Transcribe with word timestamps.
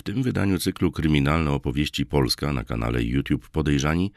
W 0.00 0.02
tym 0.02 0.22
wydaniu 0.22 0.58
cyklu 0.58 0.92
Kryminalne 0.92 1.50
opowieści 1.50 2.06
Polska 2.06 2.52
na 2.52 2.64
kanale 2.64 3.02
YouTube 3.02 3.48
Podejrzani 3.48 4.12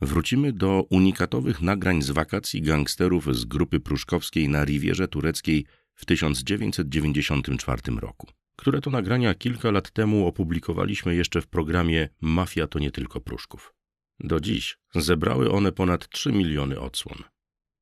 wrócimy 0.00 0.52
do 0.52 0.86
unikatowych 0.90 1.62
nagrań 1.62 2.02
z 2.02 2.10
wakacji 2.10 2.62
gangsterów 2.62 3.36
z 3.36 3.44
grupy 3.44 3.80
pruszkowskiej 3.80 4.48
na 4.48 4.64
Riwierze 4.64 5.08
Tureckiej 5.08 5.66
w 5.94 6.04
1994 6.04 7.82
roku. 8.00 8.26
Które 8.56 8.80
to 8.80 8.90
nagrania 8.90 9.34
kilka 9.34 9.70
lat 9.70 9.90
temu 9.90 10.26
opublikowaliśmy 10.26 11.14
jeszcze 11.14 11.40
w 11.40 11.46
programie 11.46 12.08
Mafia 12.20 12.66
to 12.66 12.78
nie 12.78 12.90
tylko 12.90 13.20
Pruszków. 13.20 13.74
Do 14.20 14.40
dziś 14.40 14.78
zebrały 14.94 15.50
one 15.50 15.72
ponad 15.72 16.08
3 16.08 16.32
miliony 16.32 16.80
odsłon. 16.80 17.18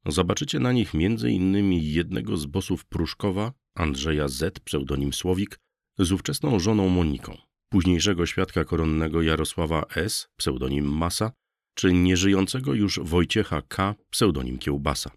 Zobaczycie 0.07 0.59
na 0.59 0.73
nich 0.73 0.95
m.in. 0.95 1.73
jednego 1.73 2.37
z 2.37 2.47
bosów 2.47 2.85
Pruszkowa, 2.85 3.53
Andrzeja 3.75 4.29
Z, 4.29 4.61
pseudonim 4.61 5.13
Słowik, 5.13 5.64
z 5.99 6.13
ówczesną 6.13 6.59
żoną 6.59 6.89
Moniką, 6.89 7.37
późniejszego 7.69 8.27
świadka 8.27 8.65
koronnego 8.65 9.23
Jarosława 9.23 9.85
S, 9.97 10.29
pseudonim 10.37 10.97
Masa, 10.97 11.33
czy 11.75 11.93
nieżyjącego 11.93 12.75
już 12.75 13.01
Wojciecha 13.01 13.63
K, 13.63 13.95
pseudonim 14.11 14.59
Kiełbasa. 14.59 15.11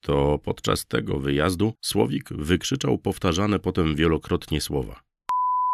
To 0.00 0.38
podczas 0.38 0.86
tego 0.86 1.20
wyjazdu 1.20 1.74
Słowik 1.80 2.28
wykrzyczał 2.28 2.98
powtarzane 2.98 3.58
potem 3.58 3.96
wielokrotnie 3.96 4.60
słowa: 4.60 5.02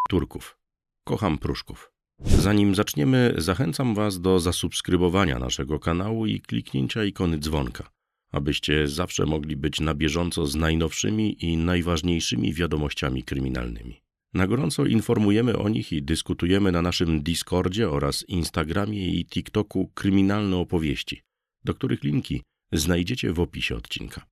Turków. 0.09 0.59
Kocham 1.05 1.39
Pruszków. 1.39 1.93
Zanim 2.21 2.75
zaczniemy, 2.75 3.35
zachęcam 3.39 3.95
Was 3.95 4.21
do 4.21 4.41
zasubskrybowania 4.41 5.39
naszego 5.39 5.79
kanału 5.79 6.27
i 6.27 6.41
kliknięcia 6.41 7.05
ikony 7.05 7.39
dzwonka, 7.39 7.91
abyście 8.33 8.89
zawsze 8.89 9.27
mogli 9.27 9.57
być 9.57 9.81
na 9.81 9.95
bieżąco 9.95 10.47
z 10.47 10.55
najnowszymi 10.55 11.45
i 11.45 11.57
najważniejszymi 11.57 12.55
wiadomościami 12.55 13.23
kryminalnymi. 13.25 14.03
Na 14.39 14.47
gorąco 14.47 14.87
informujemy 14.87 15.57
o 15.57 15.69
nich 15.69 15.93
i 15.93 16.03
dyskutujemy 16.03 16.73
na 16.73 16.83
naszym 16.83 17.23
Discordzie 17.23 17.91
oraz 17.91 18.25
Instagramie 18.29 19.07
i 19.07 19.27
TikToku 19.27 19.91
kryminalne 19.95 20.57
opowieści, 20.57 21.23
do 21.65 21.75
których 21.75 22.03
linki 22.03 22.43
znajdziecie 22.73 23.33
w 23.33 23.41
opisie 23.41 23.77
odcinka. 23.77 24.27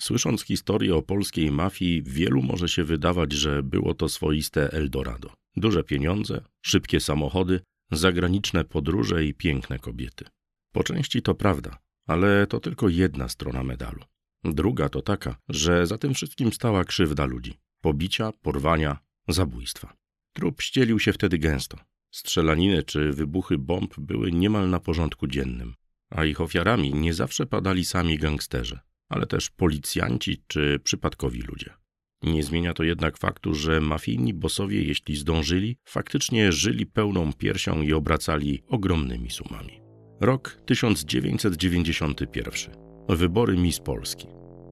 Słysząc 0.00 0.42
historię 0.42 0.94
o 0.94 1.02
polskiej 1.02 1.50
mafii, 1.50 2.02
wielu 2.02 2.42
może 2.42 2.68
się 2.68 2.84
wydawać, 2.84 3.32
że 3.32 3.62
było 3.62 3.94
to 3.94 4.08
swoiste 4.08 4.72
Eldorado. 4.72 5.32
Duże 5.56 5.84
pieniądze, 5.84 6.44
szybkie 6.62 7.00
samochody, 7.00 7.60
zagraniczne 7.90 8.64
podróże 8.64 9.24
i 9.24 9.34
piękne 9.34 9.78
kobiety. 9.78 10.24
Po 10.72 10.84
części 10.84 11.22
to 11.22 11.34
prawda, 11.34 11.78
ale 12.06 12.46
to 12.46 12.60
tylko 12.60 12.88
jedna 12.88 13.28
strona 13.28 13.62
medalu. 13.62 14.04
Druga 14.44 14.88
to 14.88 15.02
taka, 15.02 15.36
że 15.48 15.86
za 15.86 15.98
tym 15.98 16.14
wszystkim 16.14 16.52
stała 16.52 16.84
krzywda 16.84 17.24
ludzi. 17.24 17.54
Pobicia, 17.80 18.32
porwania, 18.42 18.98
zabójstwa. 19.28 19.96
Trup 20.32 20.62
ścielił 20.62 20.98
się 20.98 21.12
wtedy 21.12 21.38
gęsto. 21.38 21.78
Strzelaniny 22.10 22.82
czy 22.82 23.12
wybuchy 23.12 23.58
bomb 23.58 24.00
były 24.00 24.32
niemal 24.32 24.70
na 24.70 24.80
porządku 24.80 25.26
dziennym, 25.26 25.74
a 26.10 26.24
ich 26.24 26.40
ofiarami 26.40 26.94
nie 26.94 27.14
zawsze 27.14 27.46
padali 27.46 27.84
sami 27.84 28.18
gangsterzy, 28.18 28.78
ale 29.08 29.26
też 29.26 29.50
policjanci 29.50 30.42
czy 30.46 30.80
przypadkowi 30.84 31.42
ludzie. 31.42 31.74
Nie 32.22 32.42
zmienia 32.42 32.74
to 32.74 32.84
jednak 32.84 33.18
faktu, 33.18 33.54
że 33.54 33.80
mafijni 33.80 34.34
bosowie, 34.34 34.82
jeśli 34.82 35.16
zdążyli, 35.16 35.76
faktycznie 35.84 36.52
żyli 36.52 36.86
pełną 36.86 37.32
piersią 37.32 37.82
i 37.82 37.92
obracali 37.92 38.62
ogromnymi 38.68 39.30
sumami. 39.30 39.80
Rok 40.20 40.58
1991. 40.66 42.74
Wybory 43.08 43.56
Miss 43.56 43.80
Polski. 43.80 44.26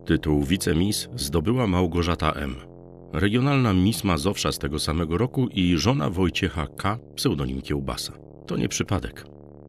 Tytuł 0.06 0.44
wicemis 0.44 1.08
zdobyła 1.14 1.66
Małgorzata 1.66 2.32
M 2.32 2.69
regionalna 3.12 3.72
Miss 3.72 4.04
Mazowsza 4.04 4.52
z 4.52 4.58
tego 4.58 4.78
samego 4.78 5.18
roku 5.18 5.48
i 5.48 5.76
żona 5.76 6.10
Wojciecha 6.10 6.66
K., 6.66 6.98
pseudonim 7.14 7.62
Kiełbasa. 7.62 8.12
To 8.46 8.56
nie 8.56 8.68
przypadek. 8.68 9.24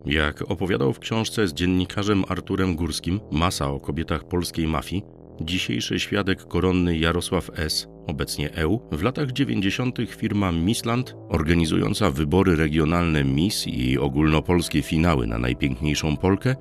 Jak 0.05 0.51
opowiadał 0.51 0.93
w 0.93 0.99
książce 0.99 1.47
z 1.47 1.53
dziennikarzem 1.53 2.23
Arturem 2.27 2.75
Górskim 2.75 3.19
Masa 3.31 3.71
o 3.71 3.79
kobietach 3.79 4.27
polskiej 4.27 4.67
mafii, 4.67 5.03
dzisiejszy 5.41 5.99
świadek 5.99 6.47
koronny 6.47 6.97
Jarosław 6.97 7.49
S., 7.55 7.87
obecnie 8.07 8.53
EU, 8.53 8.81
w 8.91 9.03
latach 9.03 9.31
90. 9.31 9.97
firma 10.09 10.51
Missland, 10.51 11.15
organizująca 11.29 12.11
wybory 12.11 12.55
regionalne 12.55 13.23
Miss 13.23 13.67
i 13.67 13.97
ogólnopolskie 13.97 14.81
finały 14.81 15.27
na 15.27 15.37
najpiękniejszą 15.37 16.17
Polkę, 16.17 16.55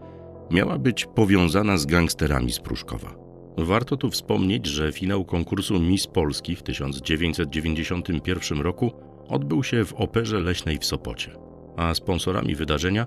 miała 0.51 0.79
być 0.79 1.07
powiązana 1.15 1.77
z 1.77 1.87
gangsterami 1.87 2.53
z 2.53 2.61
Pruszkowa. 2.61 3.30
Warto 3.59 3.97
tu 3.97 4.11
wspomnieć, 4.11 4.66
że 4.66 4.93
finał 4.93 5.25
konkursu 5.25 5.81
Miss 5.81 6.06
Polski 6.06 6.56
w 6.56 6.62
1991 6.62 8.61
roku 8.61 8.93
odbył 9.28 9.65
się 9.65 9.84
w 9.84 9.93
Operze 9.93 10.41
Leśnej 10.41 10.78
w 10.78 10.84
Sopocie, 10.84 11.31
a 11.77 11.94
sponsorami 11.94 12.55
wydarzenia 12.55 13.06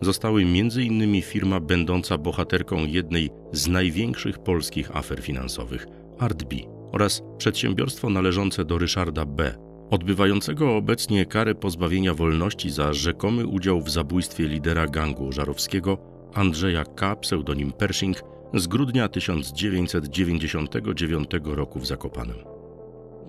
zostały 0.00 0.42
m.in. 0.42 1.22
firma 1.22 1.60
będąca 1.60 2.18
bohaterką 2.18 2.86
jednej 2.86 3.30
z 3.52 3.68
największych 3.68 4.38
polskich 4.38 4.96
afer 4.96 5.22
finansowych 5.22 5.86
ArtB 6.18 6.54
oraz 6.92 7.22
przedsiębiorstwo 7.38 8.10
należące 8.10 8.64
do 8.64 8.78
Ryszarda 8.78 9.24
B., 9.24 9.54
odbywającego 9.90 10.76
obecnie 10.76 11.26
karę 11.26 11.54
pozbawienia 11.54 12.14
wolności 12.14 12.70
za 12.70 12.92
rzekomy 12.92 13.46
udział 13.46 13.80
w 13.80 13.90
zabójstwie 13.90 14.48
lidera 14.48 14.86
gangu 14.86 15.32
żarowskiego 15.32 15.98
Andrzeja 16.34 16.84
K., 16.84 17.16
pseudonim 17.16 17.72
Pershing, 17.72 18.22
z 18.56 18.66
grudnia 18.66 19.08
1999 19.08 21.30
roku 21.44 21.80
w 21.80 21.86
Zakopanem. 21.86 22.36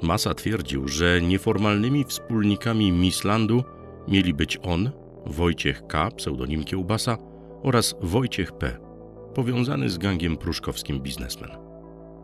Masa 0.03 0.33
twierdził, 0.33 0.87
że 0.87 1.21
nieformalnymi 1.21 2.03
wspólnikami 2.03 2.91
Mislandu 2.91 3.63
mieli 4.07 4.33
być 4.33 4.59
on, 4.63 4.91
Wojciech 5.25 5.87
K., 5.87 6.11
pseudonim 6.11 6.63
Kiełbasa, 6.63 7.17
oraz 7.63 7.95
Wojciech 8.01 8.51
P., 8.51 8.77
powiązany 9.35 9.89
z 9.89 9.97
gangiem 9.97 10.37
pruszkowskim 10.37 10.99
biznesmen. 10.99 11.49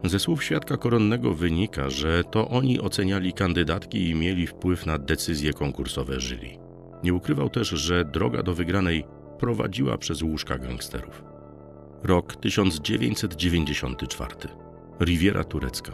Ze 0.03 0.19
słów 0.19 0.43
świadka 0.43 0.77
koronnego 0.77 1.33
wynika, 1.33 1.89
że 1.89 2.23
to 2.23 2.47
oni 2.47 2.81
oceniali 2.81 3.33
kandydatki 3.33 4.09
i 4.09 4.15
mieli 4.15 4.47
wpływ 4.47 4.85
na 4.85 4.97
decyzje 4.97 5.53
konkursowe 5.53 6.19
żyli. 6.19 6.59
Nie 7.03 7.13
ukrywał 7.13 7.49
też, 7.49 7.69
że 7.69 8.05
droga 8.05 8.43
do 8.43 8.53
wygranej 8.53 9.03
prowadziła 9.39 9.97
przez 9.97 10.21
łóżka 10.21 10.57
gangsterów. 10.57 11.30
Rok 12.03 12.35
1994. 12.35 14.35
Riviera 14.99 15.43
Turecka. 15.43 15.91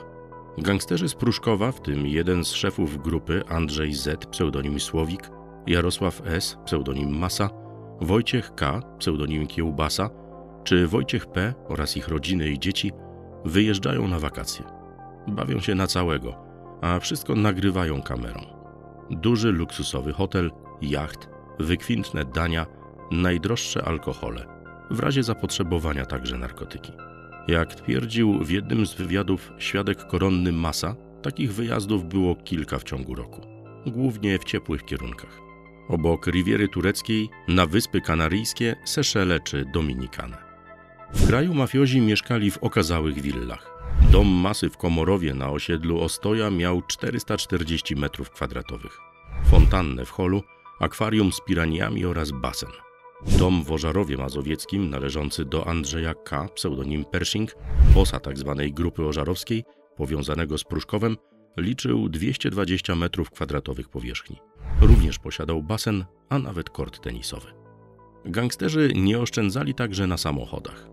Gangsterzy 0.58 1.10
z 1.10 1.16
Pruszkowa, 1.16 1.72
w 1.72 1.82
tym 1.82 2.08
jeden 2.08 2.46
z 2.46 2.52
szefów 2.52 3.04
grupy 3.04 3.44
Andrzej 3.48 3.94
Z, 3.94 4.26
pseudonim 4.26 4.80
Słowik, 4.80 5.30
Jarosław 5.68 6.22
S, 6.26 6.58
pseudonim 6.66 7.18
Masa, 7.18 7.50
Wojciech 8.02 8.56
K, 8.56 8.82
pseudonim 9.00 9.48
Kiełbasa, 9.48 10.10
czy 10.64 10.88
Wojciech 10.88 11.26
P 11.26 11.54
oraz 11.68 11.98
ich 11.98 12.08
rodziny 12.08 12.50
i 12.50 12.60
dzieci 12.60 12.92
wyjeżdżają 13.46 14.08
na 14.08 14.20
wakacje. 14.20 14.66
Bawią 15.28 15.60
się 15.60 15.76
na 15.76 15.88
całego, 15.88 16.36
a 16.82 17.00
wszystko 17.00 17.36
nagrywają 17.36 18.02
kamerą. 18.02 18.42
Duży 19.10 19.52
luksusowy 19.52 20.14
hotel, 20.14 20.52
jacht, 20.82 21.30
wykwintne 21.60 22.26
dania, 22.26 22.66
najdroższe 23.12 23.86
alkohole– 23.86 24.46
w 24.92 25.00
razie 25.00 25.24
zapotrzebowania 25.24 26.06
także 26.06 26.38
narkotyki. 26.38 26.92
Jak 27.48 27.76
twierdził 27.76 28.44
w 28.44 28.50
jednym 28.50 28.86
z 28.86 28.94
wywiadów 28.94 29.52
świadek 29.58 30.08
koronny 30.08 30.52
Masa, 30.52 30.96
takich 31.22 31.54
wyjazdów 31.54 32.06
było 32.06 32.36
kilka 32.36 32.80
w 32.80 32.84
ciągu 32.84 33.16
roku, 33.16 33.42
głównie 33.86 34.40
w 34.40 34.44
ciepłych 34.44 34.86
kierunkach. 34.86 35.40
Obok 35.90 36.28
Riwiery 36.28 36.68
Tureckiej, 36.68 37.30
na 37.48 37.66
Wyspy 37.66 38.02
Kanaryjskie, 38.02 38.76
Seszele 38.86 39.40
czy 39.40 39.66
Dominikanę. 39.74 40.38
W 41.14 41.28
kraju 41.28 41.54
mafiozi 41.54 42.02
mieszkali 42.02 42.52
w 42.52 42.58
okazałych 42.58 43.22
willach. 43.22 43.78
Dom 44.12 44.28
Masy 44.28 44.70
w 44.70 44.78
Komorowie 44.78 45.34
na 45.34 45.50
osiedlu 45.50 46.02
Ostoja 46.02 46.50
miał 46.50 46.82
440 46.82 47.96
m2, 47.96 48.90
fontannę 49.46 50.06
w 50.06 50.12
holu, 50.12 50.44
akwarium 50.80 51.32
z 51.32 51.42
piraniami 51.42 52.06
oraz 52.06 52.32
basen. 52.32 52.87
Dom 53.26 53.64
w 53.64 53.72
Ożarowie 53.72 54.18
Mazowieckim, 54.18 54.90
należący 54.90 55.46
do 55.46 55.68
Andrzeja 55.68 56.14
K., 56.14 56.50
pseudonim 56.56 57.06
Pershing, 57.06 57.56
bossa 57.94 58.20
tzw. 58.20 58.56
Tak 58.58 58.74
grupy 58.74 59.06
ożarowskiej, 59.06 59.64
powiązanego 59.96 60.58
z 60.58 60.64
Pruszkowem, 60.64 61.18
liczył 61.58 62.10
220 62.10 62.94
m2 62.94 63.84
powierzchni. 63.84 64.38
Również 64.82 65.20
posiadał 65.20 65.64
basen, 65.64 66.06
a 66.30 66.40
nawet 66.40 66.70
kort 66.70 67.00
tenisowy. 67.00 67.48
Gangsterzy 68.26 68.92
nie 68.96 69.20
oszczędzali 69.20 69.74
także 69.74 70.08
na 70.08 70.18
samochodach. 70.18 70.88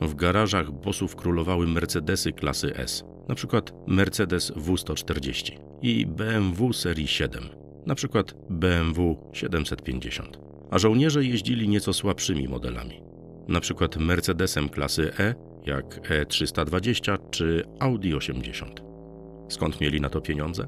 W 0.00 0.14
garażach 0.14 0.72
bossów 0.72 1.16
królowały 1.16 1.66
Mercedesy 1.66 2.32
klasy 2.32 2.76
S, 2.76 3.04
np. 3.28 3.62
Mercedes 3.86 4.52
W140 4.52 5.58
i 5.82 6.06
BMW 6.06 6.72
serii 6.72 7.08
7, 7.08 7.48
np. 7.86 8.24
BMW 8.50 9.30
750 9.32 10.46
a 10.70 10.78
żołnierze 10.78 11.24
jeździli 11.24 11.68
nieco 11.68 11.92
słabszymi 11.92 12.48
modelami, 12.48 13.00
np. 13.48 13.88
Mercedesem 14.00 14.68
klasy 14.68 15.12
E, 15.18 15.34
jak 15.66 16.10
E320 16.10 17.18
czy 17.30 17.64
Audi 17.80 18.14
80. 18.14 18.82
Skąd 19.48 19.80
mieli 19.80 20.00
na 20.00 20.08
to 20.08 20.20
pieniądze? 20.20 20.66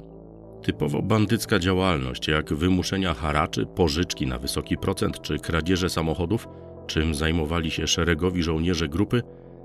Typowo 0.62 1.02
bandycka 1.02 1.58
działalność, 1.58 2.28
jak 2.28 2.54
wymuszenia 2.54 3.14
haraczy, 3.14 3.66
pożyczki 3.66 4.26
na 4.26 4.38
wysoki 4.38 4.76
procent 4.76 5.20
czy 5.20 5.38
kradzieże 5.38 5.88
samochodów, 5.88 6.48
czym 6.86 7.14
zajmowali 7.14 7.70
się 7.70 7.86
szeregowi 7.86 8.42
żołnierze 8.42 8.88
grupy, 8.88 9.22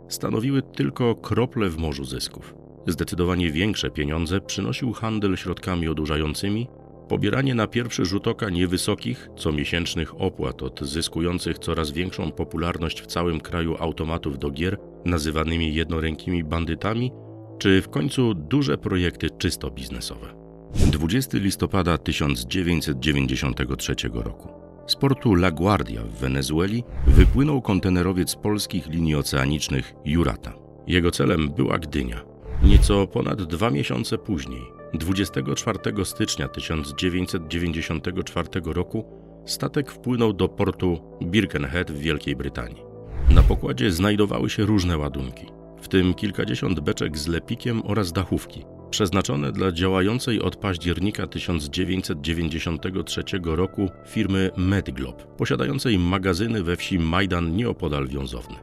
stanowiły 0.10 0.62
tylko 0.62 1.16
krople 1.16 1.70
w 1.70 1.78
morzu 1.78 2.06
zysków. 2.06 2.56
Zdecydowanie 2.88 3.52
większe 3.52 3.90
pieniądze 3.90 4.42
przynosił 4.42 4.94
handel 4.94 5.36
środkami 5.36 5.88
odurzającymi, 5.88 6.68
pobieranie 7.08 7.56
na 7.56 7.68
pierwszy 7.68 8.06
rzut 8.06 8.28
oka 8.28 8.50
niewysokich, 8.50 9.30
comiesięcznych 9.36 10.22
opłat 10.22 10.64
od 10.64 10.82
zyskujących 10.82 11.60
coraz 11.60 11.92
większą 11.92 12.32
popularność 12.32 13.02
w 13.02 13.06
całym 13.06 13.40
kraju 13.40 13.76
automatów 13.80 14.40
do 14.40 14.52
gier, 14.52 14.78
nazywanymi 15.06 15.74
jednorękimi 15.74 16.44
bandytami, 16.44 17.12
czy 17.58 17.82
w 17.82 17.90
końcu 17.90 18.34
duże 18.34 18.78
projekty 18.78 19.30
czysto 19.30 19.72
biznesowe. 19.72 20.34
20 20.76 21.38
listopada 21.38 21.98
1993 21.98 23.96
roku. 24.14 24.50
Z 24.88 24.96
portu 24.96 25.34
La 25.34 25.52
Guardia 25.52 26.04
w 26.04 26.12
Wenezueli 26.20 26.84
wypłynął 27.08 27.62
kontenerowiec 27.62 28.36
polskich 28.36 28.88
linii 28.88 29.16
oceanicznych 29.16 29.94
Jurata. 30.06 30.54
Jego 30.88 31.12
celem 31.12 31.50
była 31.50 31.80
Gdynia. 31.80 32.24
Nieco 32.64 33.08
ponad 33.08 33.44
dwa 33.44 33.70
miesiące 33.70 34.18
później, 34.18 34.62
24 34.94 35.80
stycznia 36.06 36.48
1994 36.48 38.50
roku, 38.66 39.06
statek 39.46 39.92
wpłynął 39.92 40.34
do 40.34 40.50
portu 40.50 41.18
Birkenhead 41.22 41.92
w 41.92 41.98
Wielkiej 41.98 42.36
Brytanii. 42.36 42.84
Na 43.30 43.44
pokładzie 43.44 43.92
znajdowały 43.92 44.50
się 44.50 44.64
różne 44.64 44.98
ładunki, 44.98 45.48
w 45.82 45.88
tym 45.88 46.14
kilkadziesiąt 46.14 46.80
beczek 46.80 47.18
z 47.18 47.28
lepikiem 47.28 47.82
oraz 47.86 48.12
dachówki, 48.12 48.66
przeznaczone 48.90 49.52
dla 49.52 49.72
działającej 49.72 50.42
od 50.42 50.56
października 50.56 51.28
1993 51.28 53.24
roku 53.44 53.90
firmy 54.08 54.52
Medglob, 54.58 55.38
posiadającej 55.38 56.00
magazyny 56.00 56.64
we 56.64 56.76
wsi 56.76 57.00
Majdan 57.00 57.56
nieopodal 57.56 58.08
Wiązowny. 58.08 58.56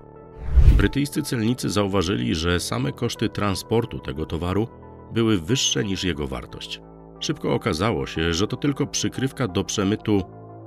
Brytyjscy 0.77 1.23
celnicy 1.23 1.71
zauważyli, 1.71 2.35
że 2.35 2.61
same 2.61 2.93
koszty 2.93 3.29
transportu 3.29 3.99
tego 3.99 4.27
towaru 4.27 4.69
były 5.13 5.41
wyższe 5.41 5.85
niż 5.85 6.05
jego 6.05 6.27
wartość. 6.27 6.81
Szybko 7.21 7.55
okazało 7.55 8.07
się, 8.07 8.35
że 8.35 8.47
to 8.47 8.57
tylko 8.57 8.87
przykrywka 8.87 9.49
do 9.49 9.65
przemytu 9.65 10.23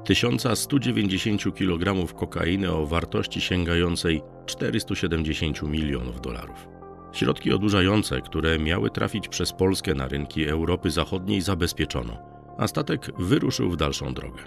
1190 0.05 1.55
kg 1.55 2.13
kokainy 2.13 2.71
o 2.71 2.85
wartości 2.85 3.41
sięgającej 3.41 4.21
470 4.45 5.61
milionów 5.61 6.21
dolarów. 6.21 6.67
Środki 7.13 7.53
odurzające, 7.53 8.21
które 8.21 8.59
miały 8.59 8.89
trafić 8.89 9.27
przez 9.27 9.53
Polskę 9.53 9.93
na 9.93 10.07
rynki 10.07 10.47
Europy 10.47 10.91
Zachodniej, 10.91 11.41
zabezpieczono, 11.41 12.17
a 12.57 12.67
statek 12.67 13.11
wyruszył 13.19 13.69
w 13.69 13.77
dalszą 13.77 14.13
drogę. 14.13 14.43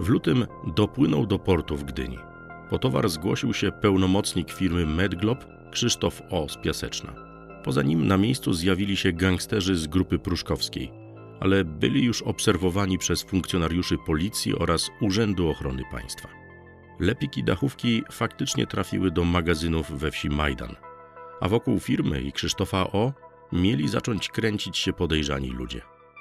W 0.00 0.08
lutym 0.08 0.46
dopłynął 0.76 1.26
do 1.26 1.38
portu 1.38 1.76
w 1.76 1.84
Gdyni. 1.84 2.18
Po 2.70 2.78
towar 2.78 3.08
zgłosił 3.08 3.54
się 3.54 3.72
pełnomocnik 3.72 4.52
firmy 4.52 4.86
Medglob 4.86 5.46
Krzysztof 5.70 6.22
O. 6.30 6.48
z 6.48 6.56
Piaseczna. 6.56 7.23
Poza 7.64 7.82
nim 7.82 8.06
na 8.06 8.16
miejscu 8.16 8.52
zjawili 8.52 8.96
się 8.96 9.12
gangsterzy 9.12 9.76
z 9.76 9.86
grupy 9.86 10.18
pruszkowskiej, 10.18 10.92
ale 11.40 11.64
byli 11.64 12.04
już 12.04 12.22
obserwowani 12.22 12.98
przez 12.98 13.22
funkcjonariuszy 13.22 13.98
policji 14.06 14.54
oraz 14.54 14.90
Urzędu 15.00 15.48
Ochrony 15.48 15.82
Państwa. 15.92 16.28
Lepiki 17.00 17.44
dachówki 17.44 18.02
faktycznie 18.12 18.66
trafiły 18.66 19.10
do 19.10 19.24
magazynów 19.24 19.90
we 19.90 20.10
wsi 20.10 20.28
Majdan, 20.28 20.76
a 21.40 21.48
wokół 21.48 21.80
firmy 21.80 22.22
i 22.22 22.32
Krzysztofa 22.32 22.92
O. 22.92 23.12
mieli 23.52 23.88
zacząć 23.88 24.28
kręcić 24.28 24.78
się 24.78 24.92
podejrzani 24.92 25.50
ludzie. 25.50 25.80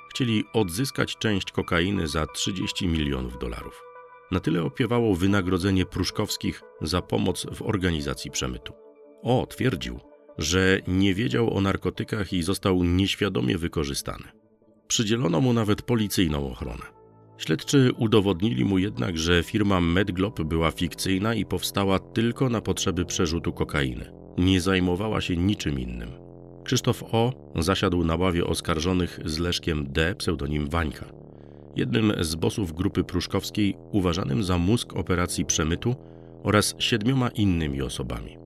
Chcieli 0.09 0.43
odzyskać 0.53 1.17
część 1.17 1.51
kokainy 1.51 2.07
za 2.07 2.27
30 2.27 2.87
milionów 2.87 3.39
dolarów. 3.39 3.83
Na 4.31 4.39
tyle 4.39 4.63
opiewało 4.63 5.15
wynagrodzenie 5.15 5.85
Pruszkowskich 5.85 6.61
za 6.81 7.01
pomoc 7.01 7.45
w 7.55 7.61
organizacji 7.61 8.31
przemytu. 8.31 8.73
O 9.23 9.47
twierdził, 9.49 9.99
że 10.37 10.79
nie 10.87 11.13
wiedział 11.13 11.57
o 11.57 11.61
narkotykach 11.61 12.33
i 12.33 12.43
został 12.43 12.83
nieświadomie 12.83 13.57
wykorzystany. 13.57 14.23
Przydzielono 14.87 15.41
mu 15.41 15.53
nawet 15.53 15.81
policyjną 15.81 16.51
ochronę. 16.51 16.83
Śledczy 17.37 17.91
udowodnili 17.97 18.65
mu 18.65 18.77
jednak, 18.77 19.17
że 19.17 19.43
firma 19.43 19.81
Medglob 19.81 20.41
była 20.41 20.71
fikcyjna 20.71 21.35
i 21.35 21.45
powstała 21.45 21.99
tylko 21.99 22.49
na 22.49 22.61
potrzeby 22.61 23.05
przerzutu 23.05 23.53
kokainy. 23.53 24.11
Nie 24.37 24.61
zajmowała 24.61 25.21
się 25.21 25.37
niczym 25.37 25.79
innym. 25.79 26.09
Krzysztof 26.63 27.03
O. 27.11 27.33
zasiadł 27.55 28.03
na 28.03 28.15
ławie 28.15 28.45
oskarżonych 28.45 29.19
z 29.25 29.39
Leszkiem 29.39 29.91
D., 29.91 30.15
pseudonim 30.15 30.69
Wańka, 30.69 31.05
jednym 31.75 32.13
z 32.19 32.35
bosów 32.35 32.73
grupy 32.73 33.03
pruszkowskiej 33.03 33.75
uważanym 33.91 34.43
za 34.43 34.57
mózg 34.57 34.93
operacji 34.93 35.45
przemytu 35.45 35.95
oraz 36.43 36.75
siedmioma 36.79 37.29
innymi 37.29 37.81
osobami. 37.81 38.42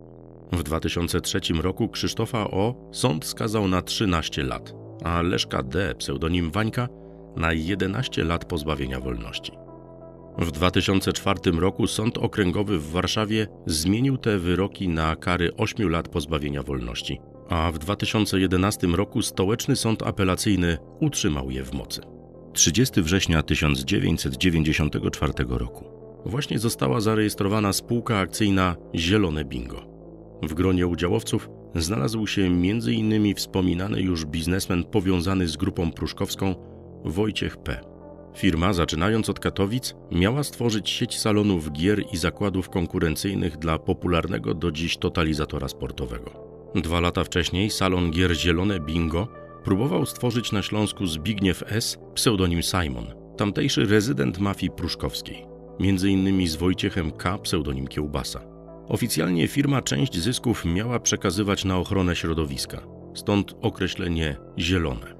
W 0.51 0.63
2003 0.63 1.39
roku 1.61 1.89
Krzysztofa 1.89 2.51
O. 2.51 2.89
sąd 2.91 3.25
skazał 3.25 3.67
na 3.67 3.81
13 3.81 4.43
lat, 4.43 4.73
a 5.03 5.21
Leszka 5.21 5.63
D., 5.63 5.95
pseudonim 5.95 6.51
Wańka, 6.51 6.87
na 7.35 7.53
11 7.53 8.23
lat 8.23 8.45
pozbawienia 8.45 8.99
wolności. 8.99 9.51
W 10.37 10.51
2004 10.51 11.51
roku 11.51 11.87
Sąd 11.87 12.17
Okręgowy 12.17 12.79
w 12.79 12.91
Warszawie 12.91 13.47
zmienił 13.65 14.17
te 14.17 14.37
wyroki 14.37 14.89
na 14.89 15.15
kary 15.15 15.55
8 15.55 15.89
lat 15.89 16.09
pozbawienia 16.09 16.63
wolności, 16.63 17.19
a 17.49 17.71
w 17.71 17.79
2011 17.79 18.87
roku 18.87 19.21
Stołeczny 19.21 19.75
Sąd 19.75 20.03
Apelacyjny 20.03 20.77
utrzymał 20.99 21.51
je 21.51 21.63
w 21.63 21.73
mocy. 21.73 22.01
30 22.53 23.01
września 23.01 23.43
1994 23.43 25.33
roku. 25.49 25.85
Właśnie 26.25 26.59
została 26.59 26.99
zarejestrowana 27.01 27.73
spółka 27.73 28.17
akcyjna 28.17 28.75
Zielone 28.95 29.45
Bingo. 29.45 29.96
W 30.43 30.53
gronie 30.53 30.87
udziałowców 30.87 31.49
znalazł 31.75 32.27
się 32.27 32.41
m.in. 32.41 33.35
wspominany 33.35 34.01
już 34.01 34.25
biznesmen 34.25 34.83
powiązany 34.83 35.47
z 35.47 35.57
grupą 35.57 35.91
pruszkowską 35.91 36.55
Wojciech 37.05 37.57
P. 37.57 37.79
Firma, 38.35 38.73
zaczynając 38.73 39.29
od 39.29 39.39
Katowic, 39.39 39.95
miała 40.11 40.43
stworzyć 40.43 40.89
sieć 40.89 41.19
salonów 41.19 41.71
gier 41.71 42.03
i 42.13 42.17
zakładów 42.17 42.69
konkurencyjnych 42.69 43.57
dla 43.57 43.79
popularnego 43.79 44.53
do 44.53 44.71
dziś 44.71 44.97
totalizatora 44.97 45.67
sportowego. 45.67 46.31
Dwa 46.75 46.99
lata 46.99 47.23
wcześniej 47.23 47.69
salon 47.69 48.11
gier 48.11 48.35
Zielone 48.35 48.79
Bingo 48.79 49.27
próbował 49.63 50.05
stworzyć 50.05 50.51
na 50.51 50.61
Śląsku 50.61 51.05
Zbigniew 51.05 51.63
S., 51.67 51.97
pseudonim 52.13 52.63
Simon, 52.63 53.05
tamtejszy 53.37 53.85
rezydent 53.85 54.39
mafii 54.39 54.71
pruszkowskiej, 54.71 55.45
między 55.79 56.09
innymi 56.09 56.47
z 56.47 56.55
Wojciechem 56.55 57.11
K., 57.11 57.37
pseudonim 57.37 57.87
Kiełbasa. 57.87 58.56
Oficjalnie 58.89 59.47
firma 59.47 59.81
część 59.81 60.19
zysków 60.19 60.65
miała 60.65 60.99
przekazywać 60.99 61.65
na 61.65 61.77
ochronę 61.77 62.15
środowiska, 62.15 62.81
stąd 63.13 63.55
określenie 63.61 64.37
zielone. 64.59 65.15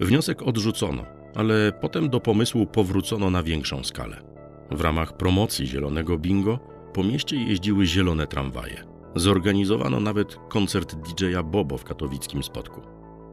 Wniosek 0.00 0.42
odrzucono, 0.42 1.04
ale 1.34 1.72
potem 1.80 2.10
do 2.10 2.20
pomysłu 2.20 2.66
powrócono 2.66 3.30
na 3.30 3.42
większą 3.42 3.84
skalę. 3.84 4.22
W 4.70 4.80
ramach 4.80 5.16
promocji 5.16 5.66
zielonego 5.66 6.18
bingo 6.18 6.58
po 6.94 7.02
mieście 7.02 7.36
jeździły 7.36 7.86
zielone 7.86 8.26
tramwaje. 8.26 8.84
Zorganizowano 9.16 10.00
nawet 10.00 10.36
koncert 10.48 10.94
DJ-a 10.94 11.42
Bobo 11.42 11.78
w 11.78 11.84
katowickim 11.84 12.42
spotku. 12.42 12.80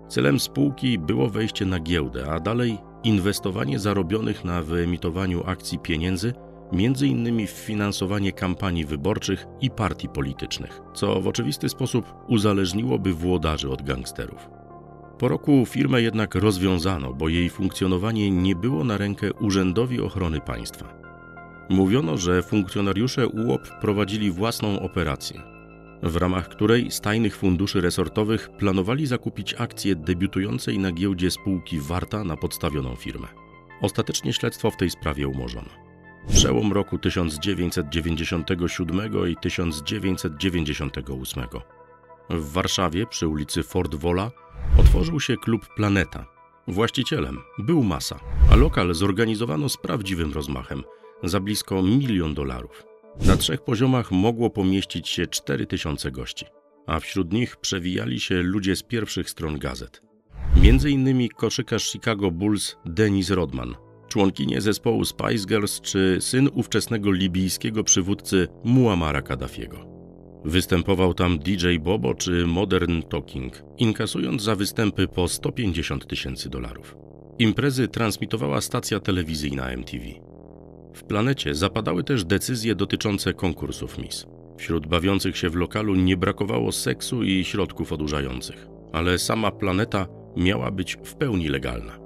Celem 0.07 0.39
spółki 0.39 0.99
było 0.99 1.29
wejście 1.29 1.65
na 1.65 1.79
giełdę, 1.79 2.31
a 2.31 2.39
dalej 2.39 2.77
inwestowanie 3.03 3.79
zarobionych 3.79 4.45
na 4.45 4.61
wyemitowaniu 4.61 5.43
akcji 5.45 5.79
pieniędzy, 5.79 6.33
innymi 7.07 7.47
w 7.47 7.51
finansowanie 7.51 8.31
kampanii 8.31 8.85
wyborczych 8.85 9.45
i 9.61 9.69
partii 9.69 10.09
politycznych, 10.09 10.81
co 10.93 11.21
w 11.21 11.27
oczywisty 11.27 11.69
sposób 11.69 12.13
uzależniłoby 12.27 13.13
włodarzy 13.13 13.69
od 13.69 13.81
gangsterów. 13.81 14.49
Po 15.19 15.27
roku 15.27 15.65
firmę 15.65 16.01
jednak 16.01 16.35
rozwiązano, 16.35 17.13
bo 17.13 17.29
jej 17.29 17.49
funkcjonowanie 17.49 18.31
nie 18.31 18.55
było 18.55 18.83
na 18.83 18.97
rękę 18.97 19.33
Urzędowi 19.33 20.01
Ochrony 20.01 20.41
Państwa. 20.41 20.93
Mówiono, 21.69 22.17
że 22.17 22.43
funkcjonariusze 22.43 23.27
UOP 23.27 23.61
prowadzili 23.81 24.31
własną 24.31 24.79
operację, 24.79 25.41
w 26.03 26.15
ramach 26.15 26.49
której 26.49 26.91
z 26.91 27.01
tajnych 27.01 27.37
funduszy 27.37 27.81
resortowych 27.81 28.49
planowali 28.57 29.05
zakupić 29.05 29.53
akcje 29.53 29.95
debiutującej 29.95 30.79
na 30.79 30.91
giełdzie 30.91 31.31
spółki 31.31 31.79
Warta 31.79 32.23
na 32.23 32.37
podstawioną 32.37 32.95
firmę. 32.95 33.27
Ostatecznie 33.81 34.33
śledztwo 34.33 34.71
w 34.71 34.77
tej 34.77 34.89
sprawie 34.89 35.27
umorzono. 35.27 35.88
Przełom 36.33 36.73
roku 36.73 36.97
1997 36.97 39.27
i 39.27 39.35
1998. 39.35 41.43
W 42.29 42.51
Warszawie 42.51 43.07
przy 43.07 43.27
ulicy 43.27 43.63
Fort 43.63 43.95
Wola 43.95 44.31
otworzył 44.77 45.19
się 45.19 45.37
klub 45.37 45.67
Planeta. 45.75 46.25
Właścicielem 46.67 47.37
był 47.57 47.83
Masa, 47.83 48.19
a 48.51 48.55
lokal 48.55 48.93
zorganizowano 48.93 49.69
z 49.69 49.77
prawdziwym 49.77 50.33
rozmachem 50.33 50.83
za 51.23 51.39
blisko 51.39 51.81
milion 51.81 52.33
dolarów. 52.33 52.83
Na 53.25 53.37
trzech 53.37 53.61
poziomach 53.61 54.11
mogło 54.11 54.49
pomieścić 54.49 55.09
się 55.09 55.27
4000 55.27 56.11
gości, 56.11 56.45
a 56.87 56.99
wśród 56.99 57.33
nich 57.33 57.57
przewijali 57.57 58.19
się 58.19 58.41
ludzie 58.41 58.75
z 58.75 58.83
pierwszych 58.83 59.29
stron 59.29 59.59
gazet. 59.59 60.01
Między 60.61 60.89
innymi 60.89 61.29
koszykarz 61.29 61.91
Chicago 61.91 62.31
Bulls 62.31 62.77
Dennis 62.85 63.29
Rodman, 63.29 63.75
członkinię 64.09 64.61
zespołu 64.61 65.05
Spice 65.05 65.45
Girls 65.47 65.81
czy 65.81 66.17
syn 66.19 66.49
ówczesnego 66.53 67.11
libijskiego 67.11 67.83
przywódcy 67.83 68.47
Muammara 68.63 69.21
Kaddafiego. 69.21 69.89
Występował 70.45 71.13
tam 71.13 71.39
DJ 71.39 71.77
Bobo 71.79 72.13
czy 72.13 72.47
Modern 72.47 73.01
Talking, 73.01 73.63
inkasując 73.77 74.43
za 74.43 74.55
występy 74.55 75.07
po 75.07 75.27
150 75.27 76.07
tysięcy 76.07 76.49
dolarów. 76.49 76.97
Imprezy 77.39 77.87
transmitowała 77.87 78.61
stacja 78.61 78.99
telewizyjna 78.99 79.69
MTV. 79.69 80.05
W 80.93 81.03
planecie 81.03 81.55
zapadały 81.55 82.03
też 82.03 82.25
decyzje 82.25 82.75
dotyczące 82.75 83.33
konkursów 83.33 83.97
Miss. 83.97 84.25
Wśród 84.57 84.87
bawiących 84.87 85.37
się 85.37 85.49
w 85.49 85.55
lokalu 85.55 85.95
nie 85.95 86.17
brakowało 86.17 86.71
seksu 86.71 87.23
i 87.23 87.43
środków 87.43 87.91
odurzających, 87.91 88.67
ale 88.93 89.19
sama 89.19 89.51
planeta 89.51 90.07
miała 90.37 90.71
być 90.71 90.97
w 91.03 91.15
pełni 91.15 91.47
legalna. 91.47 91.99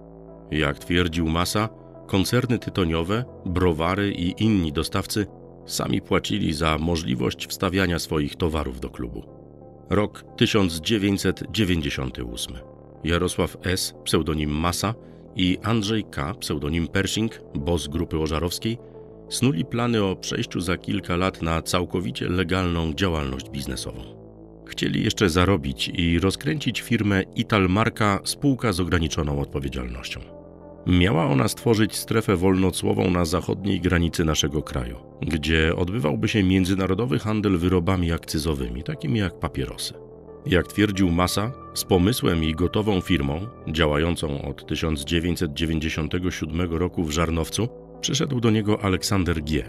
Jak 0.51 0.79
twierdził 0.79 1.29
Massa, 1.29 1.69
koncerny 2.07 2.59
tytoniowe, 2.59 3.25
browary 3.45 4.11
i 4.11 4.43
inni 4.43 4.73
dostawcy 4.73 5.25
sami 5.65 6.01
płacili 6.01 6.53
za 6.53 6.77
możliwość 6.77 7.47
wstawiania 7.47 7.99
swoich 7.99 8.35
towarów 8.35 8.79
do 8.79 8.89
klubu. 8.89 9.23
Rok 9.89 10.23
1998. 10.37 12.55
Jarosław 13.03 13.57
S., 13.63 13.93
pseudonim 14.03 14.49
Massa, 14.49 14.93
i 15.35 15.57
Andrzej 15.63 16.03
K., 16.03 16.33
pseudonim 16.33 16.87
Pershing, 16.87 17.41
boss 17.55 17.87
grupy 17.87 18.19
ożarowskiej, 18.19 18.77
snuli 19.29 19.65
plany 19.65 20.03
o 20.03 20.15
przejściu 20.15 20.61
za 20.61 20.77
kilka 20.77 21.15
lat 21.15 21.41
na 21.41 21.61
całkowicie 21.61 22.29
legalną 22.29 22.93
działalność 22.93 23.49
biznesową. 23.49 24.01
Chcieli 24.67 25.03
jeszcze 25.03 25.29
zarobić 25.29 25.87
i 25.87 26.19
rozkręcić 26.19 26.81
firmę 26.81 27.23
Italmarka 27.35 28.19
spółka 28.23 28.73
z 28.73 28.79
ograniczoną 28.79 29.39
odpowiedzialnością. 29.39 30.42
Miała 30.87 31.25
ona 31.25 31.47
stworzyć 31.47 31.95
strefę 31.95 32.35
wolnocłową 32.35 33.11
na 33.11 33.25
zachodniej 33.25 33.81
granicy 33.81 34.25
naszego 34.25 34.61
kraju, 34.61 34.97
gdzie 35.21 35.75
odbywałby 35.75 36.27
się 36.27 36.43
międzynarodowy 36.43 37.19
handel 37.19 37.57
wyrobami 37.57 38.11
akcyzowymi, 38.11 38.83
takimi 38.83 39.19
jak 39.19 39.39
papierosy. 39.39 39.93
Jak 40.45 40.67
twierdził 40.67 41.11
Massa, 41.11 41.51
z 41.73 41.83
pomysłem 41.83 42.43
i 42.43 42.53
gotową 42.53 43.01
firmą, 43.01 43.47
działającą 43.67 44.41
od 44.41 44.67
1997 44.67 46.73
roku 46.73 47.03
w 47.03 47.11
Żarnowcu, 47.11 47.67
przyszedł 48.01 48.39
do 48.39 48.51
niego 48.51 48.83
Aleksander 48.83 49.43
G., 49.43 49.63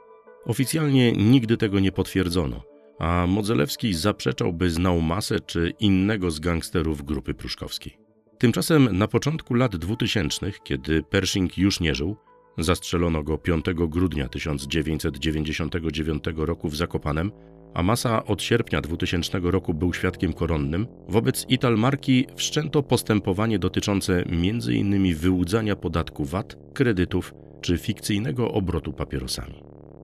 Oficjalnie 0.44 1.12
nigdy 1.12 1.56
tego 1.56 1.80
nie 1.80 1.92
potwierdzono, 1.92 2.62
a 2.98 3.26
Modzelewski 3.26 3.94
zaprzeczał, 3.94 4.52
by 4.52 4.70
znał 4.70 5.00
masę 5.00 5.40
czy 5.40 5.72
innego 5.80 6.30
z 6.30 6.40
gangsterów 6.40 7.04
grupy 7.04 7.34
pruszkowskiej. 7.34 7.98
Tymczasem 8.38 8.98
na 8.98 9.08
początku 9.08 9.54
lat 9.54 9.76
2000, 9.76 10.52
kiedy 10.64 11.02
Pershing 11.02 11.58
już 11.58 11.80
nie 11.80 11.94
żył, 11.94 12.16
zastrzelono 12.58 13.22
go 13.22 13.38
5 13.38 13.64
grudnia 13.74 14.28
1999 14.28 16.24
roku 16.36 16.68
w 16.68 16.76
Zakopanem, 16.76 17.32
a 17.74 17.82
Masa 17.82 18.24
od 18.24 18.42
sierpnia 18.42 18.80
2000 18.80 19.40
roku 19.42 19.74
był 19.74 19.92
świadkiem 19.92 20.32
koronnym, 20.32 20.86
wobec 21.08 21.46
Italmarki 21.48 22.26
wszczęto 22.36 22.82
postępowanie 22.82 23.58
dotyczące 23.58 24.24
m.in. 24.26 25.14
wyłudzania 25.14 25.76
podatku 25.76 26.24
VAT, 26.24 26.56
kredytów 26.74 27.34
czy 27.60 27.78
fikcyjnego 27.78 28.52
obrotu 28.52 28.92
papierosami. 28.92 29.62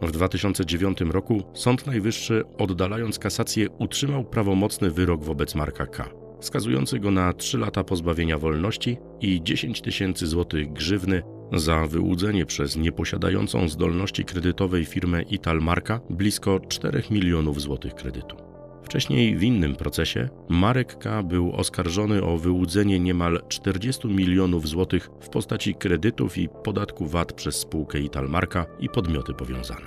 W 0.02 0.12
2009 0.12 1.02
roku 1.02 1.44
Sąd 1.54 1.88
Najwyższy, 1.88 2.44
oddalając 2.58 3.20
kasację, 3.20 3.70
utrzymał 3.70 4.24
prawomocny 4.24 4.92
wyrok 4.92 5.24
wobec 5.24 5.56
Marka 5.56 5.86
K., 5.86 6.10
skazujący 6.40 7.00
go 7.00 7.12
na 7.12 7.34
3 7.34 7.58
lata 7.58 7.84
pozbawienia 7.84 8.38
wolności 8.40 8.98
i 9.22 9.44
10 9.44 9.82
tysięcy 9.82 10.28
złotych 10.28 10.74
grzywny 10.74 11.22
za 11.54 11.88
wyłudzenie 11.88 12.46
przez 12.46 12.76
nieposiadającą 12.76 13.70
zdolności 13.70 14.26
kredytowej 14.26 14.86
firmę 14.86 15.22
Italmarka 15.22 16.00
blisko 16.10 16.60
4 16.60 17.04
milionów 17.12 17.62
złotych 17.62 17.94
kredytu. 17.94 18.55
Wcześniej 18.86 19.38
w 19.38 19.44
innym 19.44 19.76
procesie 19.76 20.30
Marek 20.50 20.98
K. 20.98 21.24
był 21.24 21.56
oskarżony 21.56 22.24
o 22.24 22.38
wyłudzenie 22.38 23.00
niemal 23.00 23.42
40 23.48 24.08
milionów 24.08 24.68
złotych 24.68 25.10
w 25.22 25.30
postaci 25.30 25.76
kredytów 25.76 26.38
i 26.38 26.50
podatku 26.64 27.06
VAT 27.06 27.34
przez 27.34 27.56
spółkę 27.56 28.00
Italmarka 28.00 28.66
i 28.80 28.90
podmioty 28.90 29.34
powiązane. 29.34 29.86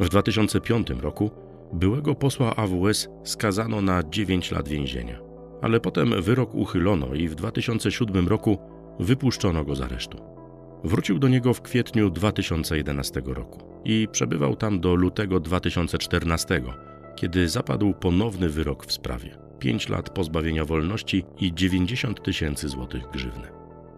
W 0.00 0.08
2005 0.08 0.90
roku 0.90 1.30
byłego 1.72 2.14
posła 2.14 2.56
AWS 2.56 3.08
skazano 3.24 3.82
na 3.82 4.02
9 4.10 4.50
lat 4.50 4.68
więzienia, 4.68 5.20
ale 5.62 5.80
potem 5.80 6.22
wyrok 6.22 6.54
uchylono 6.54 7.14
i 7.14 7.28
w 7.28 7.34
2007 7.34 8.28
roku 8.28 8.58
wypuszczono 9.00 9.64
go 9.64 9.74
z 9.74 9.80
aresztu. 9.80 10.18
Wrócił 10.84 11.18
do 11.18 11.28
niego 11.28 11.54
w 11.54 11.62
kwietniu 11.62 12.10
2011 12.10 13.22
roku 13.26 13.58
i 13.84 14.08
przebywał 14.12 14.56
tam 14.56 14.80
do 14.80 14.94
lutego 14.94 15.40
2014 15.40 16.62
kiedy 17.16 17.48
zapadł 17.48 17.94
ponowny 17.94 18.48
wyrok 18.48 18.86
w 18.86 18.92
sprawie 18.92 19.38
5 19.58 19.88
lat 19.88 20.10
pozbawienia 20.10 20.64
wolności 20.64 21.24
i 21.38 21.54
90 21.54 22.22
tysięcy 22.22 22.68
złotych 22.68 23.10
grzywny. 23.12 23.48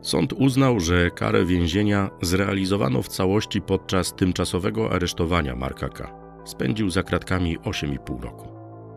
Sąd 0.03 0.33
uznał, 0.33 0.81
że 0.81 1.11
karę 1.11 1.45
więzienia 1.45 2.11
zrealizowano 2.23 3.03
w 3.03 3.09
całości 3.09 3.61
podczas 3.61 4.15
tymczasowego 4.15 4.93
aresztowania 4.93 5.57
Marka 5.57 5.89
K. 5.89 6.13
Spędził 6.45 6.91
za 6.91 7.03
kratkami 7.03 7.59
8,5 7.59 8.23
roku, 8.23 8.49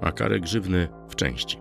a 0.02 0.12
karę 0.12 0.40
grzywny 0.40 0.88
w 1.10 1.16
części. 1.16 1.58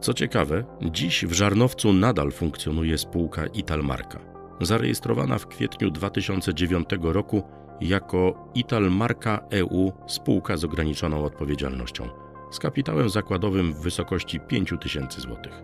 Co 0.00 0.14
ciekawe, 0.14 0.64
dziś 0.82 1.24
w 1.24 1.32
Żarnowcu 1.32 1.92
nadal 1.92 2.32
funkcjonuje 2.32 2.98
spółka 2.98 3.46
Italmarka, 3.46 4.18
zarejestrowana 4.60 5.38
w 5.38 5.46
kwietniu 5.46 5.90
2009 5.90 6.88
roku 7.02 7.42
jako 7.88 8.50
Italmarka 8.54 9.40
EU 9.50 9.92
spółka 10.06 10.56
z 10.56 10.64
ograniczoną 10.64 11.24
odpowiedzialnością 11.24 12.08
z 12.52 12.58
kapitałem 12.58 13.10
zakładowym 13.10 13.74
w 13.74 13.80
wysokości 13.80 14.40
5 14.40 14.74
tysięcy 14.80 15.20
złotych. 15.20 15.62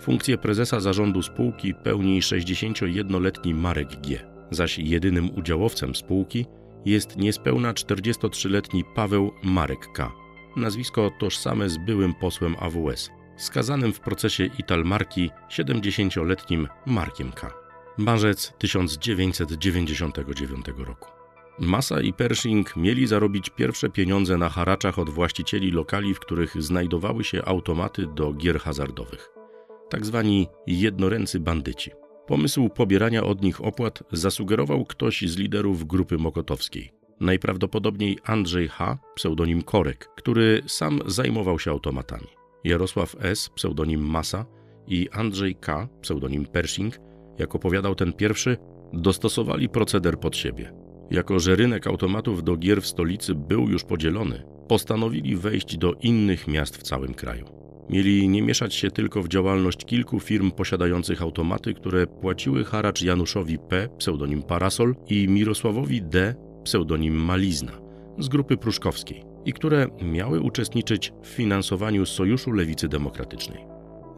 Funkcję 0.00 0.38
prezesa 0.38 0.80
zarządu 0.80 1.22
spółki 1.22 1.74
pełni 1.74 2.20
61-letni 2.20 3.54
Marek 3.54 4.00
G., 4.00 4.18
zaś 4.50 4.78
jedynym 4.78 5.38
udziałowcem 5.38 5.94
spółki 5.94 6.46
jest 6.84 7.16
niespełna 7.16 7.72
43-letni 7.72 8.84
Paweł 8.94 9.32
Marek 9.42 9.92
K. 9.92 10.12
Nazwisko 10.56 11.10
tożsame 11.18 11.68
z 11.68 11.78
byłym 11.78 12.14
posłem 12.14 12.56
AWS, 12.60 13.10
skazanym 13.36 13.92
w 13.92 14.00
procesie 14.00 14.44
Italmarki 14.58 15.30
70-letnim 15.48 16.68
Markiem 16.86 17.32
K. 17.32 17.50
Marzec 17.98 18.52
1999 18.58 20.66
roku. 20.78 21.19
Massa 21.60 22.00
i 22.00 22.12
Pershing 22.12 22.76
mieli 22.76 23.06
zarobić 23.06 23.50
pierwsze 23.50 23.90
pieniądze 23.90 24.36
na 24.36 24.48
haraczach 24.48 24.98
od 24.98 25.10
właścicieli 25.10 25.70
lokali, 25.70 26.14
w 26.14 26.20
których 26.20 26.62
znajdowały 26.62 27.24
się 27.24 27.44
automaty 27.44 28.06
do 28.14 28.32
gier 28.32 28.60
hazardowych. 28.60 29.30
Tak 29.90 30.06
zwani 30.06 30.46
jednoręcy 30.66 31.40
bandyci. 31.40 31.90
Pomysł 32.26 32.68
pobierania 32.68 33.24
od 33.24 33.42
nich 33.42 33.64
opłat 33.64 34.02
zasugerował 34.12 34.84
ktoś 34.84 35.22
z 35.22 35.36
liderów 35.36 35.86
grupy 35.86 36.18
mokotowskiej. 36.18 36.92
Najprawdopodobniej 37.20 38.18
Andrzej 38.24 38.68
H., 38.68 38.98
pseudonim 39.14 39.62
Korek, 39.62 40.08
który 40.16 40.62
sam 40.66 41.00
zajmował 41.06 41.58
się 41.58 41.70
automatami. 41.70 42.26
Jarosław 42.64 43.16
S., 43.18 43.48
pseudonim 43.48 44.00
Masa 44.00 44.46
i 44.86 45.08
Andrzej 45.12 45.54
K., 45.54 45.88
pseudonim 46.02 46.46
Pershing, 46.46 46.98
jak 47.38 47.54
opowiadał 47.54 47.94
ten 47.94 48.12
pierwszy, 48.12 48.56
dostosowali 48.92 49.68
proceder 49.68 50.20
pod 50.20 50.36
siebie. 50.36 50.79
Jako 51.10 51.38
że 51.38 51.56
rynek 51.56 51.86
automatów 51.86 52.44
do 52.44 52.56
gier 52.56 52.82
w 52.82 52.86
stolicy 52.86 53.34
był 53.34 53.68
już 53.68 53.84
podzielony, 53.84 54.42
postanowili 54.68 55.36
wejść 55.36 55.76
do 55.76 55.92
innych 55.92 56.48
miast 56.48 56.76
w 56.76 56.82
całym 56.82 57.14
kraju. 57.14 57.44
Mieli 57.90 58.28
nie 58.28 58.42
mieszać 58.42 58.74
się 58.74 58.90
tylko 58.90 59.22
w 59.22 59.28
działalność 59.28 59.84
kilku 59.84 60.20
firm 60.20 60.50
posiadających 60.50 61.22
automaty, 61.22 61.74
które 61.74 62.06
płaciły 62.06 62.64
haracz 62.64 63.02
Januszowi 63.02 63.58
P, 63.58 63.88
pseudonim 63.98 64.42
Parasol, 64.42 64.94
i 65.08 65.28
Mirosławowi 65.28 66.02
D, 66.02 66.34
pseudonim 66.64 67.14
Malizna, 67.14 67.72
z 68.18 68.28
grupy 68.28 68.56
pruszkowskiej, 68.56 69.24
i 69.44 69.52
które 69.52 69.86
miały 70.02 70.40
uczestniczyć 70.40 71.12
w 71.22 71.26
finansowaniu 71.26 72.06
Sojuszu 72.06 72.52
Lewicy 72.52 72.88
Demokratycznej. 72.88 73.64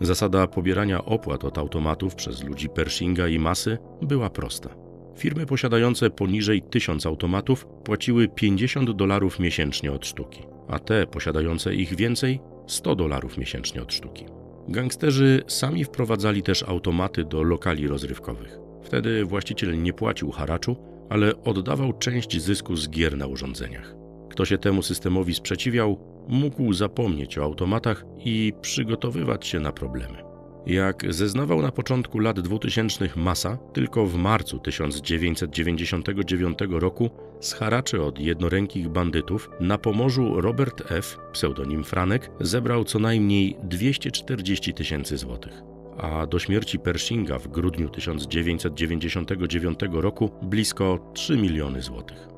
Zasada 0.01 0.47
pobierania 0.47 1.05
opłat 1.05 1.45
od 1.45 1.59
automatów 1.59 2.15
przez 2.15 2.45
ludzi 2.45 2.69
Pershinga 2.69 3.29
i 3.29 3.39
Masy 3.39 3.79
była 4.03 4.31
prosta. 4.31 4.92
Firmy 5.16 5.47
posiadające 5.47 6.11
poniżej 6.11 6.62
1000 6.62 7.07
automatów 7.07 7.66
płaciły 7.85 8.28
50 8.28 8.90
dolarów 8.90 9.40
miesięcznie 9.40 9.92
od 9.92 10.07
sztuki, 10.07 10.42
a 10.69 10.78
te 10.78 11.07
posiadające 11.07 11.75
ich 11.75 11.97
więcej 11.97 12.40
100 12.66 12.95
dolarów 12.95 13.38
miesięcznie 13.38 13.83
od 13.83 13.92
sztuki. 13.92 14.26
Gangsterzy 14.69 15.42
sami 15.47 15.85
wprowadzali 15.85 16.42
też 16.42 16.62
automaty 16.62 17.25
do 17.25 17.42
lokali 17.42 17.88
rozrywkowych. 17.88 18.59
Wtedy 18.83 19.25
właściciel 19.25 19.83
nie 19.83 19.92
płacił 19.92 20.31
haraczu, 20.31 20.76
ale 21.11 21.42
oddawał 21.42 21.92
część 21.92 22.42
zysku 22.42 22.76
z 22.76 22.90
gier 22.90 23.16
na 23.16 23.26
urządzeniach. 23.26 23.95
Kto 24.31 24.45
się 24.45 24.59
temu 24.59 24.83
systemowi 24.83 25.35
sprzeciwiał, 25.35 25.99
mógł 26.28 26.73
zapomnieć 26.73 27.38
o 27.38 27.45
automatach 27.45 28.04
i 28.25 28.52
przygotowywać 28.61 29.47
się 29.47 29.61
na 29.61 29.73
problemy. 29.73 30.32
Jak 30.66 31.14
zeznawał 31.14 31.62
na 31.62 31.73
początku 31.73 32.19
lat 32.19 32.40
2000 32.40 33.09
Masa, 33.16 33.59
tylko 33.73 34.07
w 34.07 34.16
marcu 34.16 34.59
1999 34.59 36.59
roku 36.71 37.11
z 37.40 37.52
haraczy 37.52 38.02
od 38.02 38.19
jednorękich 38.19 38.88
bandytów 38.88 39.50
na 39.61 39.78
Pomorzu 39.78 40.40
Robert 40.40 40.92
F., 40.92 41.19
pseudonim 41.33 41.85
Franek, 41.85 42.31
zebrał 42.40 42.85
co 42.85 42.99
najmniej 42.99 43.57
240 43.62 44.75
tysięcy 44.75 45.16
złotych. 45.16 45.62
A 45.98 46.27
do 46.27 46.38
śmierci 46.38 46.79
Pershinga 46.79 47.38
w 47.38 47.48
grudniu 47.48 47.88
1999 47.88 49.79
roku 49.92 50.31
blisko 50.42 51.11
3 51.14 51.37
miliony 51.37 51.83
złotych. 51.83 52.29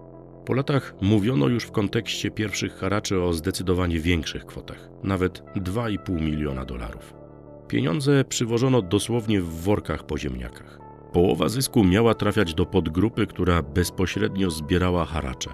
Po 0.47 0.55
latach 0.55 0.95
mówiono 1.01 1.49
już 1.49 1.65
w 1.65 1.73
kontekście 1.73 2.31
pierwszych 2.31 2.73
haraczy 2.73 3.23
o 3.23 3.33
zdecydowanie 3.33 4.01
większych 4.01 4.47
kwotach, 4.47 4.89
nawet 5.03 5.43
2,5 5.57 6.21
miliona 6.21 6.65
dolarów. 6.65 7.24
Pieniądze 7.69 8.25
przywożono 8.25 8.83
dosłownie 8.83 9.41
w 9.41 9.63
workach 9.63 10.07
po 10.07 10.19
ziemniakach. 10.19 10.79
Połowa 11.13 11.49
zysku 11.49 11.85
miała 11.85 12.15
trafiać 12.15 12.55
do 12.55 12.67
podgrupy, 12.67 13.27
która 13.27 13.63
bezpośrednio 13.63 14.51
zbierała 14.51 15.05
haracze, 15.05 15.51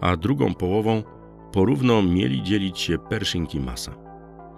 a 0.00 0.16
drugą 0.16 0.54
połową 0.54 1.02
porówno 1.52 2.02
mieli 2.02 2.42
dzielić 2.42 2.78
się 2.78 2.98
Pershing 2.98 3.54
i 3.54 3.60
Masa. 3.60 3.94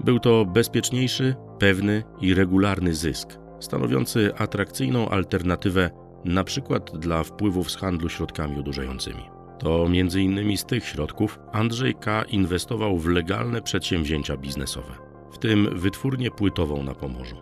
Był 0.05 0.19
to 0.19 0.45
bezpieczniejszy, 0.45 1.35
pewny 1.59 2.03
i 2.21 2.35
regularny 2.35 2.95
zysk, 2.95 3.39
stanowiący 3.61 4.35
atrakcyjną 4.35 5.09
alternatywę 5.09 5.91
na 6.25 6.45
przykład 6.45 6.99
dla 6.99 7.23
wpływów 7.23 7.71
z 7.71 7.77
handlu 7.77 8.09
środkami 8.09 8.59
odurzającymi. 8.59 9.23
To 9.59 9.89
między 9.89 10.23
innymi 10.23 10.57
z 10.57 10.65
tych 10.65 10.85
środków 10.85 11.39
Andrzej 11.53 11.95
K. 11.95 12.23
inwestował 12.23 12.99
w 12.99 13.07
legalne 13.07 13.63
przedsięwzięcia 13.63 14.37
biznesowe 14.37 15.08
w 15.33 15.38
tym 15.38 15.79
wytwórnię 15.79 16.31
płytową 16.31 16.83
na 16.83 16.95
Pomorzu. 16.95 17.37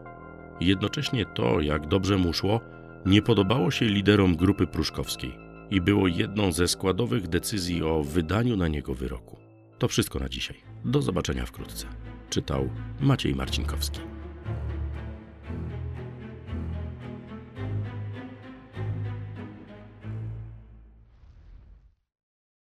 Jednocześnie 0.60 1.26
to, 1.34 1.60
jak 1.60 1.88
dobrze 1.88 2.18
mu 2.18 2.32
szło, 2.32 2.60
nie 3.06 3.22
podobało 3.22 3.70
się 3.70 3.86
liderom 3.86 4.36
grupy 4.36 4.66
pruszkowskiej 4.66 5.38
i 5.70 5.80
było 5.80 6.08
jedną 6.08 6.52
ze 6.52 6.68
składowych 6.68 7.28
decyzji 7.28 7.82
o 7.82 8.02
wydaniu 8.02 8.56
na 8.56 8.68
niego 8.68 8.94
wyroku. 8.94 9.36
To 9.78 9.88
wszystko 9.88 10.18
na 10.18 10.28
dzisiaj. 10.28 10.56
Do 10.84 11.02
zobaczenia 11.02 11.46
wkrótce. 11.46 11.86
Czytał 12.30 12.68
Maciej 13.00 13.34
Marcinkowski. 13.34 14.15